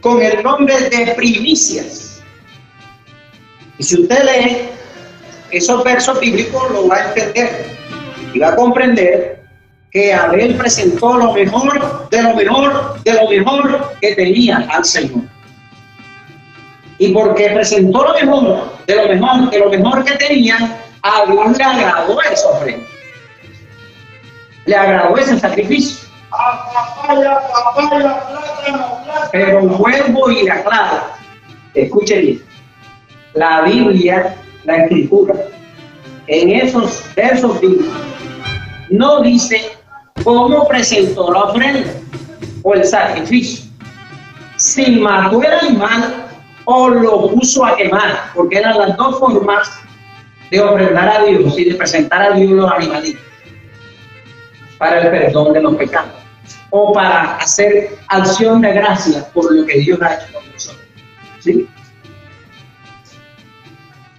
[0.00, 2.22] con el nombre de primicias.
[3.78, 4.68] Y si usted lee
[5.50, 7.66] esos versos bíblicos, lo va a entender
[8.32, 9.42] y va a comprender
[9.90, 15.24] que Abel presentó lo mejor de lo mejor de lo mejor que tenía al Señor
[17.00, 21.56] y porque presentó lo mejor, de lo mejor, de lo mejor que tenía, a Dios
[21.56, 22.86] le agradó esa ofrenda.
[24.66, 26.09] Le agradó ese sacrificio.
[29.32, 31.02] Pero vuelvo y aclaro,
[31.74, 32.42] escuche bien,
[33.34, 35.34] la Biblia, la escritura,
[36.26, 37.94] en esos versos bíblicos,
[38.90, 39.72] no dice
[40.24, 41.92] cómo presentó la ofrenda
[42.62, 43.70] o el sacrificio.
[44.56, 46.26] Si mató el animal,
[46.66, 49.80] o lo puso a quemar, porque eran las dos formas
[50.50, 53.22] de ofrendar a Dios y de presentar a Dios los animalitos
[54.78, 56.19] para el perdón de los pecados
[56.70, 60.86] o para hacer acción de gracia por lo que Dios ha hecho con nosotros.
[61.40, 61.68] ¿Sí?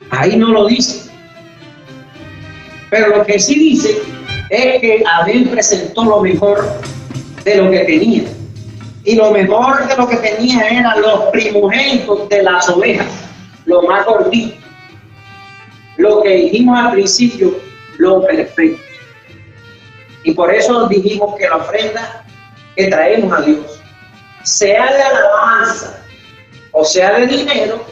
[0.10, 1.10] Ahí no lo dice.
[2.90, 4.02] Pero lo que sí dice
[4.50, 6.62] es que Abel presentó lo mejor
[7.46, 8.24] de lo que tenía
[9.04, 13.08] y lo mejor de lo que tenía eran los primogénitos de las ovejas,
[13.66, 14.58] lo más gordito.
[15.98, 17.56] Lo que dijimos al principio,
[17.98, 18.82] lo perfecto.
[20.24, 22.21] Y por eso dijimos que la ofrenda
[22.76, 23.82] que traemos a Dios,
[24.44, 26.02] sea de alabanza,
[26.72, 27.84] o sea de dinero,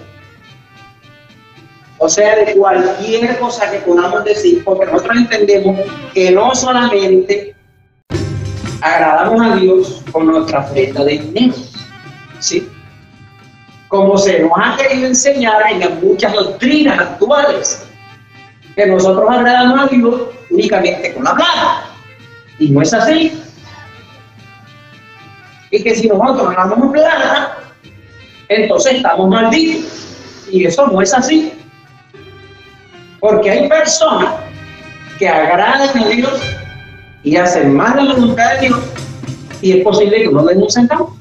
[1.98, 5.80] o sea de cualquier cosa que podamos decir, porque nosotros entendemos
[6.14, 7.56] que no solamente
[8.82, 11.56] agradamos a Dios con nuestra ofrenda de dinero.
[12.40, 12.68] ¿Sí?
[13.90, 17.84] Como se nos ha querido enseñar en muchas doctrinas actuales,
[18.76, 21.86] que nosotros agradamos a Dios únicamente con la plata.
[22.60, 23.42] Y no es así.
[25.72, 27.58] Y que si nosotros no damos plata,
[28.48, 29.92] entonces estamos malditos.
[30.52, 31.54] Y eso no es así.
[33.20, 34.36] Porque hay personas
[35.18, 36.42] que agradan a Dios
[37.24, 38.80] y hacen más de la voluntad de Dios
[39.62, 41.16] y es posible que no den un centavo.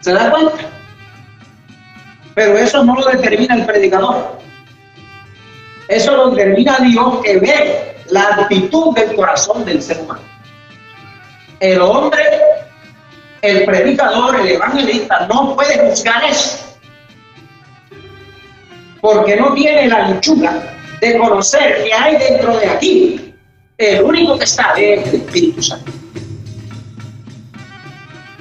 [0.00, 0.52] ¿Se da cuenta?
[2.34, 4.38] Pero eso no lo determina el predicador.
[5.88, 10.20] Eso lo determina Dios que ve la actitud del corazón del ser humano.
[11.60, 12.22] El hombre,
[13.42, 16.76] el predicador, el evangelista no puede juzgar eso.
[19.00, 23.34] Porque no tiene la lechuga de conocer que hay dentro de aquí,
[23.76, 25.92] el único que está es el Espíritu Santo.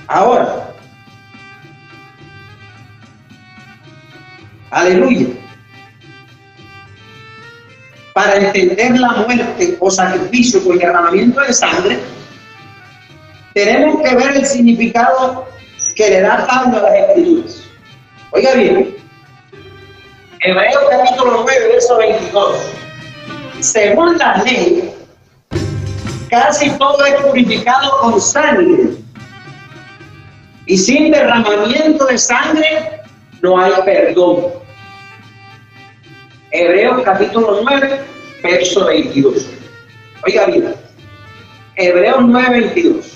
[0.08, 0.70] Ahora,
[4.72, 5.28] aleluya.
[8.14, 12.00] para entender la muerte o sacrificio con derramamiento de sangre,
[13.54, 15.46] tenemos que ver el significado
[15.96, 17.64] que le da Pablo a las escrituras.
[18.32, 18.96] Oiga bien,
[20.42, 22.72] Hebreos capítulo 9, verso 22.
[23.60, 24.94] Según la ley,
[26.30, 28.96] casi todo es purificado con sangre.
[30.66, 33.02] Y sin derramamiento de sangre
[33.42, 34.48] no hay perdón.
[36.52, 38.00] Hebreos capítulo 9,
[38.42, 39.48] verso 22.
[40.26, 40.74] Oiga bien,
[41.76, 43.13] Hebreos 9, 22.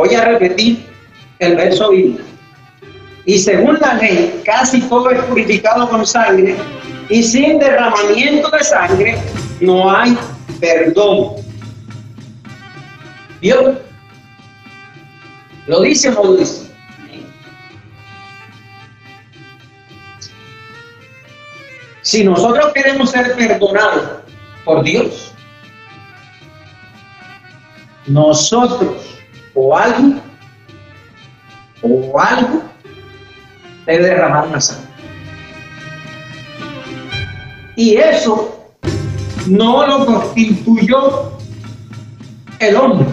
[0.00, 0.86] Voy a repetir
[1.40, 2.24] el verso bíblico.
[3.26, 6.56] Y según la ley, casi todo es purificado con sangre,
[7.10, 9.18] y sin derramamiento de sangre
[9.60, 10.16] no hay
[10.58, 11.34] perdón.
[13.42, 13.78] ¿Vio?
[15.66, 16.72] ¿Lo dice o lo dice?
[22.00, 24.22] Si nosotros queremos ser perdonados
[24.64, 25.34] por Dios,
[28.06, 29.09] nosotros
[29.54, 30.20] o algo,
[31.82, 32.62] o algo,
[33.86, 34.90] debe derramar una sangre.
[37.76, 38.60] Y eso
[39.46, 41.32] no lo constituyó
[42.58, 43.08] el hombre.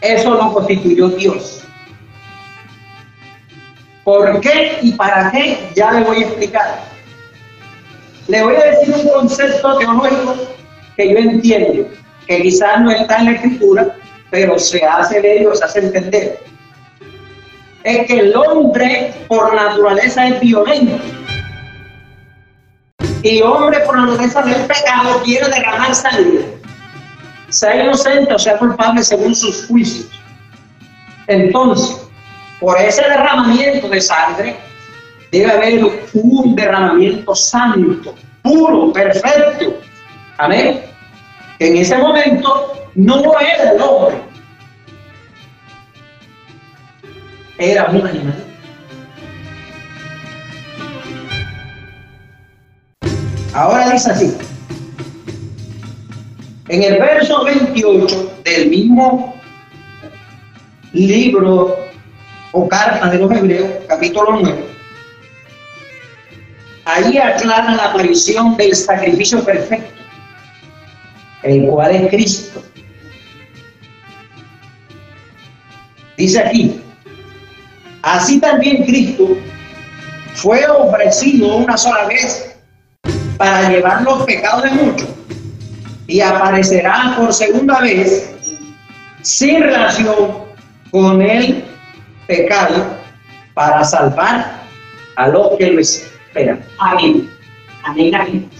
[0.00, 1.64] Eso lo constituyó Dios.
[4.02, 5.70] ¿Por qué y para qué?
[5.74, 6.84] Ya le voy a explicar.
[8.28, 10.36] Le voy a decir un concepto teológico
[10.96, 11.88] que yo entiendo,
[12.26, 13.96] que quizás no está en la escritura,
[14.30, 16.40] pero se hace leer o se hace entender.
[17.82, 21.04] Es que el hombre por naturaleza es violento.
[23.22, 26.46] Y hombre por naturaleza del pecado quiere derramar sangre.
[27.48, 30.10] Sea inocente o sea culpable según sus juicios.
[31.26, 32.04] Entonces,
[32.60, 34.56] por ese derramamiento de sangre,
[35.30, 39.78] debe haber un derramamiento santo, puro, perfecto.
[40.38, 40.93] Amén.
[41.58, 44.16] En ese momento no era el hombre,
[47.58, 48.44] era un animal.
[53.54, 54.36] Ahora dice así.
[56.68, 59.40] En el verso 28 del mismo
[60.92, 61.76] libro
[62.52, 64.64] o carta de los Hebreos, capítulo 9,
[66.86, 70.03] ahí aclara la aparición del sacrificio perfecto,
[71.44, 72.62] el cual es Cristo.
[76.16, 76.80] Dice aquí,
[78.02, 79.36] así también Cristo
[80.34, 82.56] fue ofrecido una sola vez
[83.36, 85.08] para llevar los pecados de muchos
[86.06, 88.30] y aparecerá por segunda vez
[89.22, 90.44] sin relación
[90.90, 91.64] con el
[92.26, 92.96] pecado
[93.54, 94.62] para salvar
[95.16, 96.64] a los que lo esperan.
[96.78, 97.30] Amén.
[97.84, 98.14] Amén.
[98.14, 98.50] Amén.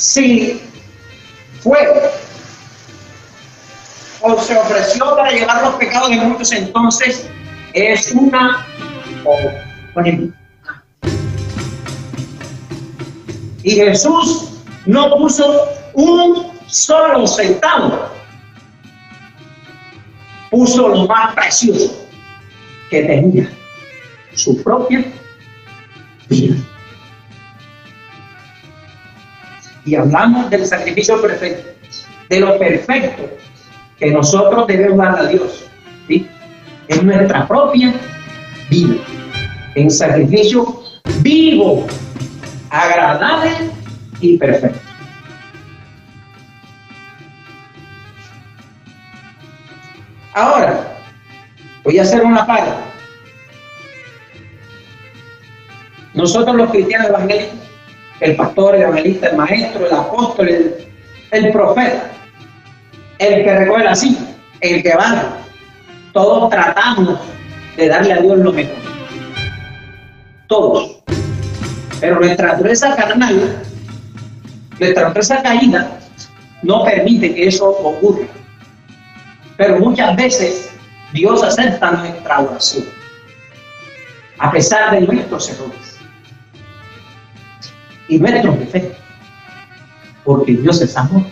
[0.00, 0.58] Si
[1.60, 1.78] fue
[4.22, 7.28] o se ofreció para llevar los pecados de muchos, entonces
[7.74, 8.66] es una
[13.62, 14.52] y Jesús
[14.86, 18.08] no puso un solo centavo
[20.50, 22.08] puso lo más precioso
[22.88, 23.50] que tenía,
[24.34, 25.04] su propia
[26.30, 26.56] vida.
[29.90, 31.68] Y hablamos del sacrificio perfecto,
[32.28, 33.28] de lo perfecto
[33.98, 35.64] que nosotros debemos dar a Dios,
[36.06, 36.28] ¿sí?
[36.86, 37.92] en nuestra propia
[38.70, 39.02] vida,
[39.74, 40.80] en sacrificio
[41.22, 41.88] vivo,
[42.70, 43.50] agradable
[44.20, 44.78] y perfecto.
[50.34, 50.98] Ahora,
[51.82, 52.70] voy a hacer una parte.
[56.14, 57.59] Nosotros los cristianos evangélicos,
[58.20, 60.48] el pastor, el evangelista, el maestro, el apóstol,
[61.30, 62.10] el, profeta,
[63.18, 63.94] el que recoge la
[64.60, 65.38] el que va,
[66.12, 67.18] todos tratamos
[67.76, 68.76] de darle a Dios lo mejor.
[70.46, 70.98] Todos.
[71.98, 73.62] Pero nuestra naturaleza carnal,
[74.78, 75.98] nuestra naturaleza caída,
[76.62, 78.26] no permite que eso ocurra.
[79.56, 80.70] Pero muchas veces
[81.12, 82.84] Dios acepta nuestra oración,
[84.38, 85.89] a pesar de nuestros errores
[88.10, 88.98] y nuestros defectos,
[90.24, 91.22] porque Dios es amor.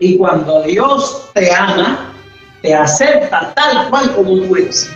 [0.00, 2.12] Y cuando Dios te ama,
[2.62, 4.90] te acepta tal cual como tú eres,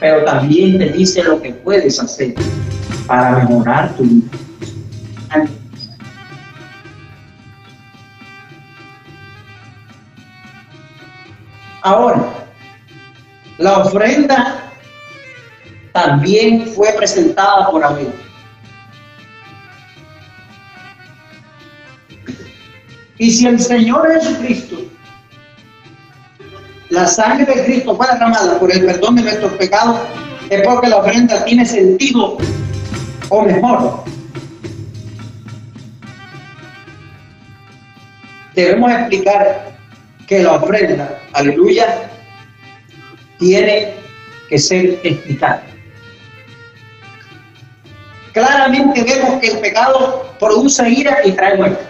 [0.00, 2.34] pero también te dice lo que puedes hacer
[3.06, 4.30] para mejorar tu vida.
[11.82, 12.46] Ahora,
[13.58, 14.70] la ofrenda
[15.92, 18.12] también fue presentada por Abel.
[23.18, 24.76] Y si el Señor Jesucristo,
[26.90, 30.00] la sangre de Cristo fue derramada por el perdón de nuestros pecados,
[30.50, 32.36] es porque la ofrenda tiene sentido
[33.28, 34.04] o mejor.
[38.54, 39.76] Debemos explicar
[40.26, 42.10] que la ofrenda, aleluya,
[43.38, 43.94] tiene
[44.48, 45.62] que ser explicada.
[48.32, 51.85] Claramente vemos que el pecado produce ira y trae muerte.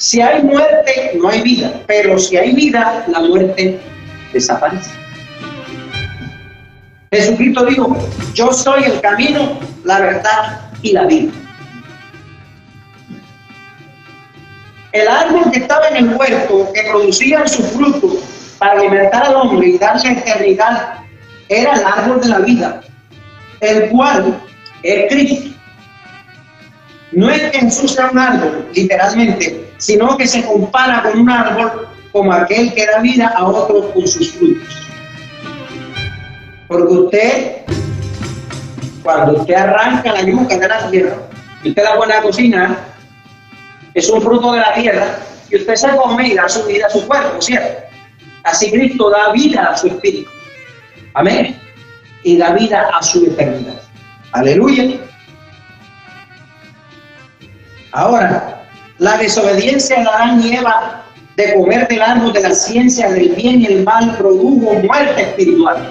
[0.00, 3.78] Si hay muerte, no hay vida, pero si hay vida, la muerte
[4.32, 4.90] desaparece.
[7.12, 7.94] Jesucristo dijo,
[8.32, 11.30] yo soy el camino, la verdad y la vida.
[14.92, 18.22] El árbol que estaba en el huerto, que producía su fruto
[18.58, 20.94] para alimentar al hombre y darle eternidad,
[21.50, 22.80] era el árbol de la vida,
[23.60, 24.40] el cual
[24.82, 25.59] es Cristo.
[27.12, 31.88] No es que Jesús sea un árbol, literalmente, sino que se compara con un árbol
[32.12, 34.68] como aquel que da vida a otro con sus frutos.
[36.68, 37.56] Porque usted,
[39.02, 41.16] cuando usted arranca la yuca de la tierra,
[41.64, 42.78] usted la pone a cocinar,
[43.92, 45.18] es un fruto de la tierra,
[45.50, 47.82] y usted se come y da su vida a su cuerpo, ¿cierto?
[48.44, 50.30] Así Cristo da vida a su espíritu.
[51.14, 51.58] Amén.
[52.22, 53.80] Y da vida a su eternidad.
[54.32, 55.09] Aleluya.
[57.92, 58.64] Ahora,
[58.98, 61.02] la desobediencia de Adán y Eva
[61.36, 65.90] de comer del árbol de la ciencia del bien y el mal produjo muerte espiritual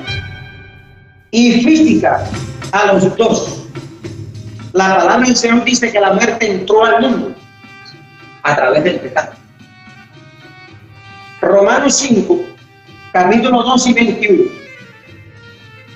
[1.31, 2.23] y física
[2.71, 3.65] a los dos.
[4.73, 7.35] La palabra del Señor dice que la muerte entró al mundo
[8.43, 9.31] a través del pecado.
[11.41, 12.39] Romanos 5,
[13.11, 14.43] capítulo 2 y 21.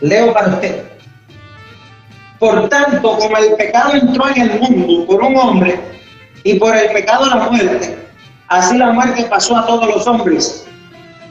[0.02, 0.93] Leo para usted.
[2.44, 5.80] Por tanto, como el pecado entró en el mundo por un hombre,
[6.44, 7.98] y por el pecado la muerte.
[8.50, 10.68] Así la muerte pasó a todos los hombres,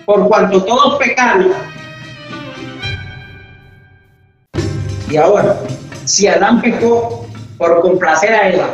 [0.07, 1.53] por cuanto todos pecaron.
[5.11, 5.59] Y ahora,
[6.07, 7.27] si Adán pecó
[7.59, 8.71] por complacer a Eva,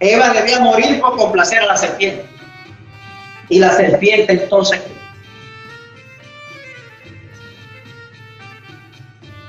[0.00, 2.26] Eva debía morir por complacer a la serpiente.
[3.50, 4.82] Y la serpiente entonces...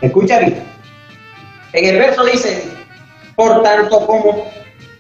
[0.02, 0.75] Escucha bien.
[1.76, 2.64] En el verso dice,
[3.36, 4.46] por tanto como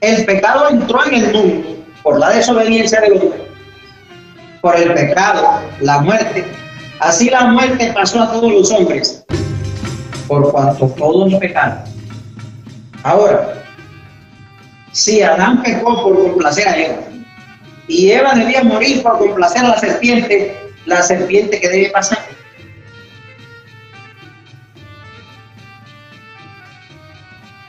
[0.01, 3.47] el pecado entró en el mundo por la desobediencia del hombre,
[4.61, 6.45] por el pecado, la muerte.
[6.99, 9.23] Así la muerte pasó a todos los hombres,
[10.28, 11.80] por cuanto todos pecaron.
[13.03, 13.63] Ahora,
[14.91, 16.97] si Adán pecó por complacer a Eva,
[17.88, 22.34] y Eva debía morir por complacer a la serpiente, la serpiente que debe pasar.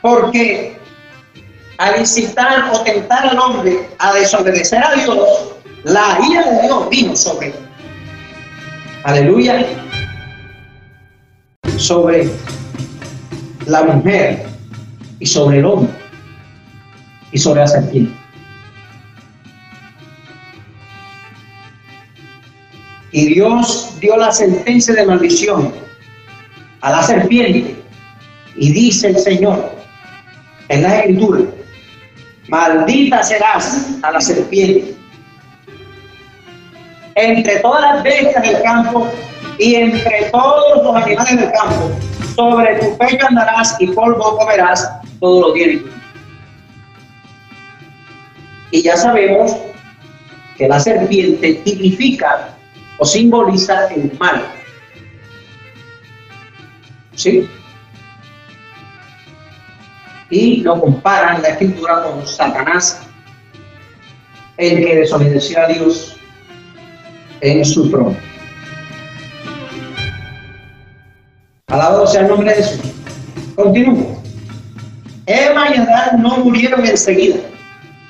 [0.01, 0.77] Porque
[1.77, 7.15] al incitar o tentar al hombre a desobedecer a Dios, la ira de Dios vino
[7.15, 7.53] sobre.
[9.03, 9.65] Aleluya.
[11.77, 12.29] Sobre
[13.67, 14.45] la mujer
[15.19, 15.93] y sobre el hombre
[17.31, 18.13] y sobre la serpiente.
[23.11, 25.73] Y Dios dio la sentencia de maldición
[26.81, 27.75] a la serpiente.
[28.55, 29.76] Y dice el Señor
[30.69, 31.41] en la escritura,
[32.49, 34.95] maldita serás a la serpiente.
[37.15, 39.07] Entre todas las bestias del campo
[39.57, 41.91] y entre todos los animales del campo,
[42.35, 44.87] sobre tu pecho andarás y polvo comerás
[45.19, 45.81] todos los días.
[48.69, 49.55] Y ya sabemos
[50.57, 52.49] que la serpiente tipifica
[52.99, 54.43] o simboliza el mal.
[57.15, 57.49] ¿Sí?
[60.29, 63.01] Y lo comparan la escritura con Satanás,
[64.57, 66.17] el que desobedeció a Dios
[67.41, 68.15] en su trono.
[71.67, 72.91] Alabado sea el nombre de Jesús.
[73.55, 74.21] Continúo.
[75.25, 77.37] Eva y Adán no murieron enseguida,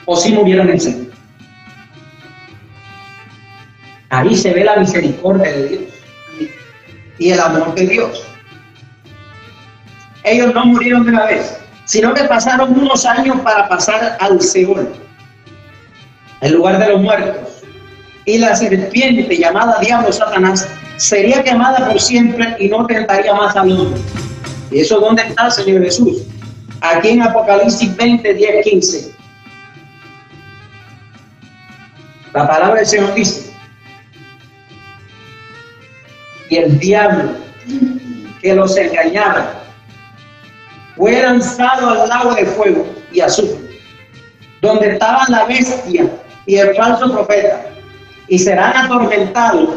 [0.05, 1.13] o sí murieron enseguida.
[4.09, 5.93] Ahí se ve la misericordia de Dios
[7.20, 8.24] y el amor de Dios.
[10.24, 11.57] Ellos no murieron de una vez
[11.88, 14.94] sino que pasaron unos años para pasar al Seol,
[16.42, 17.64] el lugar de los muertos.
[18.26, 20.68] Y la serpiente llamada Diablo Satanás
[20.98, 24.02] sería quemada por siempre y no tentaría más al hombre.
[24.70, 26.24] ¿Y eso dónde está, Señor Jesús?
[26.82, 29.16] Aquí en Apocalipsis 20, 10, 15.
[32.34, 33.50] La palabra del Señor dice,
[36.50, 37.32] y el diablo
[38.42, 39.57] que los engañaba
[40.98, 43.80] fue lanzado al lago de fuego y azufre,
[44.62, 46.10] donde estaba la bestia
[46.48, 47.68] y el falso profeta,
[48.28, 49.70] y serán atormentados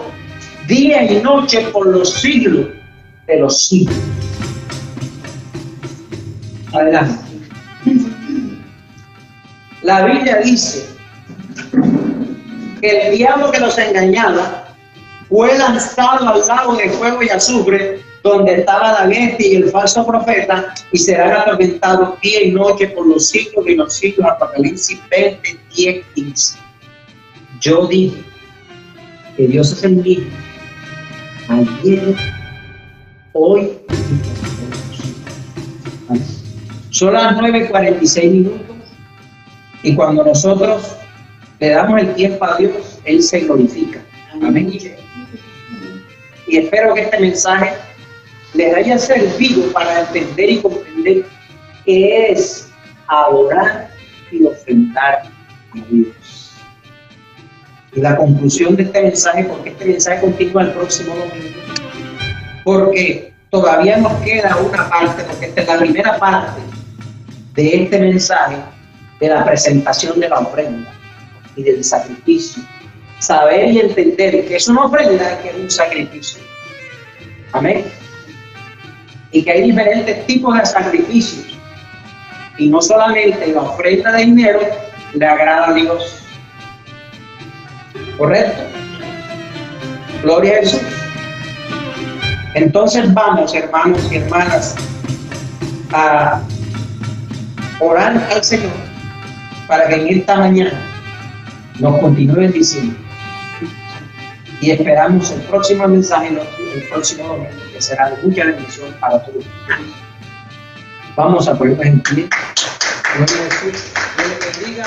[0.67, 2.69] día y noche por los siglos
[3.27, 3.97] de los siglos.
[6.73, 7.25] Adelante.
[9.83, 10.87] La Biblia dice
[12.81, 14.69] que el diablo que los engañaba
[15.29, 20.07] fue lanzado al lago de fuego y azufre donde estaba la bestia y el falso
[20.07, 24.27] profeta, y serán atormentados día y noche por los siglos y los siglos.
[24.31, 26.59] Apocalipsis 20, 10, 15.
[27.61, 28.23] Yo dije
[29.37, 30.31] que Dios es el mismo,
[31.49, 32.15] ayer,
[33.33, 33.71] hoy
[36.91, 38.61] Son las 9.46 minutos,
[39.83, 40.97] y cuando nosotros
[41.61, 44.03] le damos el tiempo a Dios, Él se glorifica.
[44.43, 44.73] Amén.
[46.47, 47.73] Y espero que este mensaje
[48.55, 51.25] les haya servido para entender y comprender
[51.85, 52.69] qué es
[53.07, 53.91] adorar
[54.33, 56.53] y ofrendar a Dios.
[57.93, 61.61] Y la conclusión de este mensaje, porque este mensaje continúa el próximo domingo,
[62.65, 66.61] porque todavía nos queda una parte, porque esta es la primera parte
[67.55, 68.57] de este mensaje
[69.19, 70.93] de la presentación de la ofrenda
[71.57, 72.63] y del sacrificio.
[73.19, 76.41] Saber y entender que es una ofrenda que es un sacrificio.
[77.53, 77.85] Amén
[79.33, 81.59] y que hay diferentes tipos de sacrificios.
[82.59, 84.61] Y no solamente la ofrenda de dinero
[85.15, 86.23] le agrada a Dios.
[88.19, 88.63] ¿Correcto?
[90.23, 90.81] Gloria a Jesús.
[92.55, 94.75] Entonces vamos, hermanos y hermanas,
[95.93, 96.43] a
[97.81, 98.73] orar al Señor
[99.67, 100.73] para que en esta mañana
[101.79, 102.97] nos continúe diciendo.
[104.61, 109.45] Y esperamos el próximo mensaje, el próximo domingo será de mucha bendición para todos.
[111.17, 112.29] Vamos a ponernos en pie.
[113.17, 113.35] Dios
[114.61, 114.85] bendiga.